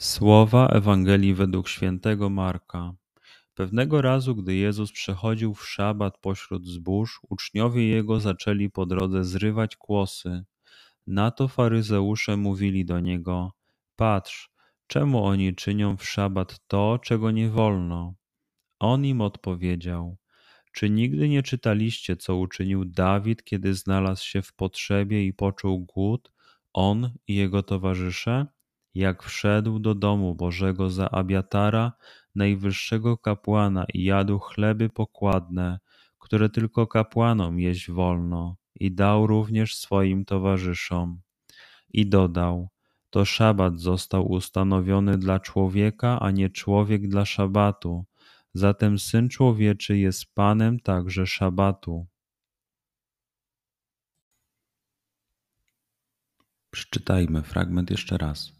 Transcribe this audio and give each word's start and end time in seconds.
Słowa 0.00 0.66
Ewangelii 0.68 1.34
według 1.34 1.68
świętego 1.68 2.30
Marka. 2.30 2.94
Pewnego 3.54 4.02
razu, 4.02 4.36
gdy 4.36 4.54
Jezus 4.54 4.92
przechodził 4.92 5.54
w 5.54 5.68
szabat 5.68 6.18
pośród 6.18 6.66
zbóż, 6.66 7.20
uczniowie 7.28 7.88
Jego 7.88 8.20
zaczęli 8.20 8.70
po 8.70 8.86
drodze 8.86 9.24
zrywać 9.24 9.76
kłosy. 9.76 10.44
Na 11.06 11.30
to 11.30 11.48
faryzeusze 11.48 12.36
mówili 12.36 12.84
do 12.84 13.00
Niego, 13.00 13.52
patrz, 13.96 14.50
czemu 14.86 15.24
oni 15.24 15.54
czynią 15.54 15.96
w 15.96 16.08
szabat 16.08 16.60
to, 16.66 16.98
czego 17.02 17.30
nie 17.30 17.48
wolno? 17.48 18.14
On 18.78 19.04
im 19.04 19.20
odpowiedział, 19.20 20.16
czy 20.72 20.90
nigdy 20.90 21.28
nie 21.28 21.42
czytaliście, 21.42 22.16
co 22.16 22.36
uczynił 22.36 22.84
Dawid, 22.84 23.44
kiedy 23.44 23.74
znalazł 23.74 24.24
się 24.24 24.42
w 24.42 24.52
potrzebie 24.52 25.26
i 25.26 25.32
poczuł 25.32 25.80
głód, 25.80 26.32
on 26.72 27.10
i 27.26 27.34
jego 27.34 27.62
towarzysze? 27.62 28.46
Jak 28.94 29.22
wszedł 29.22 29.78
do 29.78 29.94
domu 29.94 30.34
Bożego 30.34 30.90
za 30.90 31.10
Abiatara, 31.10 31.92
najwyższego 32.34 33.18
kapłana 33.18 33.84
i 33.94 34.04
jadł 34.04 34.38
chleby 34.38 34.88
pokładne, 34.88 35.78
które 36.18 36.48
tylko 36.48 36.86
kapłanom 36.86 37.58
jeść 37.58 37.90
wolno, 37.90 38.56
i 38.74 38.92
dał 38.92 39.26
również 39.26 39.76
swoim 39.76 40.24
towarzyszom. 40.24 41.20
I 41.92 42.06
dodał, 42.06 42.68
to 43.10 43.24
szabat 43.24 43.80
został 43.80 44.30
ustanowiony 44.30 45.18
dla 45.18 45.40
człowieka, 45.40 46.20
a 46.20 46.30
nie 46.30 46.50
człowiek 46.50 47.08
dla 47.08 47.24
szabatu. 47.24 48.04
Zatem 48.54 48.98
Syn 48.98 49.28
Człowieczy 49.28 49.98
jest 49.98 50.34
Panem 50.34 50.80
także 50.80 51.26
szabatu. 51.26 52.06
Przeczytajmy 56.70 57.42
fragment 57.42 57.90
jeszcze 57.90 58.18
raz. 58.18 58.59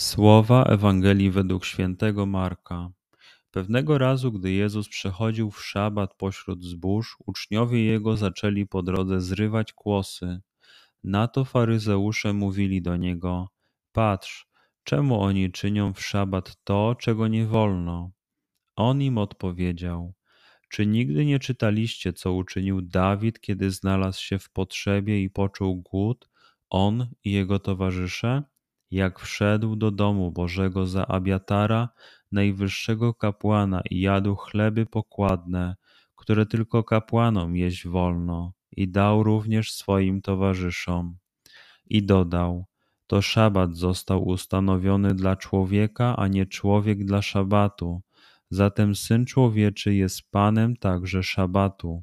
Słowa 0.00 0.64
Ewangelii 0.64 1.30
według 1.30 1.64
świętego 1.64 2.26
Marka. 2.26 2.90
Pewnego 3.50 3.98
razu, 3.98 4.32
gdy 4.32 4.52
Jezus 4.52 4.88
przechodził 4.88 5.50
w 5.50 5.64
szabat 5.64 6.14
pośród 6.14 6.64
zbóż, 6.64 7.16
uczniowie 7.26 7.84
Jego 7.84 8.16
zaczęli 8.16 8.66
po 8.66 8.82
drodze 8.82 9.20
zrywać 9.20 9.72
kłosy. 9.72 10.40
Na 11.04 11.28
to 11.28 11.44
faryzeusze 11.44 12.32
mówili 12.32 12.82
do 12.82 12.96
Niego, 12.96 13.48
patrz, 13.92 14.46
czemu 14.84 15.20
oni 15.22 15.52
czynią 15.52 15.92
w 15.92 16.02
szabat 16.04 16.56
to, 16.64 16.96
czego 17.00 17.28
nie 17.28 17.46
wolno? 17.46 18.10
On 18.76 19.02
im 19.02 19.18
odpowiedział, 19.18 20.14
czy 20.68 20.86
nigdy 20.86 21.24
nie 21.24 21.38
czytaliście, 21.38 22.12
co 22.12 22.32
uczynił 22.32 22.82
Dawid, 22.82 23.40
kiedy 23.40 23.70
znalazł 23.70 24.22
się 24.22 24.38
w 24.38 24.50
potrzebie 24.50 25.22
i 25.22 25.30
poczuł 25.30 25.82
głód, 25.82 26.28
on 26.70 27.06
i 27.24 27.32
jego 27.32 27.58
towarzysze? 27.58 28.42
Jak 28.90 29.20
wszedł 29.20 29.76
do 29.76 29.90
domu 29.90 30.32
Bożego 30.32 30.86
za 30.86 31.06
Abiatara, 31.06 31.88
najwyższego 32.32 33.14
kapłana 33.14 33.82
i 33.90 34.00
jadł 34.00 34.36
chleby 34.36 34.86
pokładne, 34.86 35.76
które 36.16 36.46
tylko 36.46 36.84
kapłanom 36.84 37.56
jeść 37.56 37.86
wolno, 37.86 38.52
i 38.72 38.88
dał 38.88 39.22
również 39.22 39.72
swoim 39.72 40.22
towarzyszom. 40.22 41.16
I 41.86 42.02
dodał, 42.02 42.64
to 43.06 43.22
szabat 43.22 43.76
został 43.76 44.28
ustanowiony 44.28 45.14
dla 45.14 45.36
człowieka, 45.36 46.16
a 46.16 46.28
nie 46.28 46.46
człowiek 46.46 47.04
dla 47.04 47.22
szabatu. 47.22 48.02
Zatem 48.50 48.94
Syn 48.94 49.26
Człowieczy 49.26 49.94
jest 49.94 50.30
Panem 50.30 50.76
także 50.76 51.22
szabatu. 51.22 52.02